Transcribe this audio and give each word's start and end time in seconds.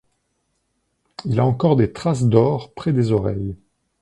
Il 1.25 1.35
y 1.35 1.39
a 1.39 1.45
encore 1.45 1.75
des 1.75 1.93
traces 1.93 2.23
d'or 2.23 2.73
près 2.73 2.91
des 2.91 3.11
oreilles. 3.11 3.55